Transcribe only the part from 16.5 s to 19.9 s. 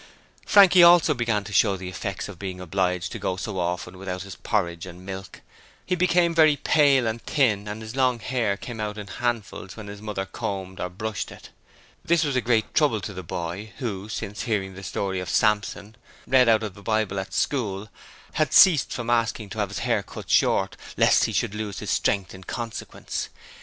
of the Bible at school, had ceased from asking to have his